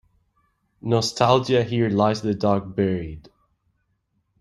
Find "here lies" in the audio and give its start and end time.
1.63-2.23